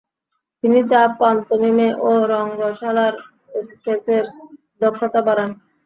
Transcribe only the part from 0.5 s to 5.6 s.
তিনি তার পান্তোমিমে ও রঙ্গশালার স্কেচের দক্ষতা বাড়ান।